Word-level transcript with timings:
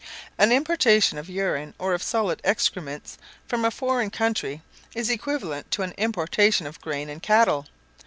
An 0.39 0.51
importation 0.51 1.19
of 1.19 1.29
urine, 1.29 1.75
or 1.77 1.93
of 1.93 2.01
solid 2.01 2.41
excrements, 2.43 3.19
from 3.47 3.63
a 3.63 3.69
foreign 3.69 4.09
country, 4.09 4.63
is 4.95 5.11
equivalent 5.11 5.69
to 5.69 5.83
an 5.83 5.91
importation 5.91 6.65
of 6.65 6.81
grain 6.81 7.07
and 7.07 7.21
cattle. 7.21 7.67